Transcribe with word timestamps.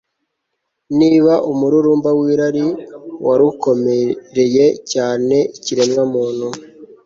niba 0.99 1.33
umururumba 1.51 2.09
w'irari 2.17 2.65
wari 3.25 3.43
ukomereye 3.51 4.65
cyane 4.91 5.35
ikiremwamuntu 5.57 6.47